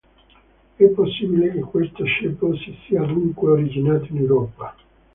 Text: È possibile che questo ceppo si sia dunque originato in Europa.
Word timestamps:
È 0.77 0.83
possibile 0.87 1.51
che 1.51 1.59
questo 1.59 2.03
ceppo 2.07 2.55
si 2.57 2.75
sia 2.87 3.03
dunque 3.03 3.51
originato 3.51 4.05
in 4.09 4.17
Europa. 4.17 4.75